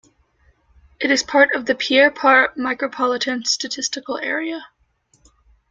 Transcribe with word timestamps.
It 0.99 1.11
is 1.11 1.21
part 1.21 1.53
of 1.53 1.67
the 1.67 1.75
Pierre 1.75 2.09
Part 2.09 2.57
Micropolitan 2.57 3.45
Statistical 3.45 4.17
Area. 4.17 4.65